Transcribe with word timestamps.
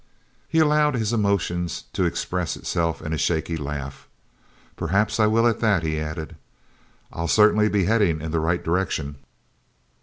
He 0.49 0.57
allowed 0.57 0.95
his 0.95 1.13
emotion 1.13 1.69
to 1.93 2.05
express 2.05 2.57
itself 2.57 3.03
in 3.03 3.13
a 3.13 3.19
shaky 3.19 3.55
laugh. 3.55 4.07
"Perhaps 4.75 5.19
I 5.19 5.27
will 5.27 5.45
at 5.45 5.59
that," 5.59 5.83
he 5.83 5.99
added: 5.99 6.37
"I'll 7.13 7.27
certainly 7.27 7.69
be 7.69 7.83
heading 7.83 8.19
in 8.19 8.31
the 8.31 8.39
right 8.39 8.63
direction." 8.63 9.17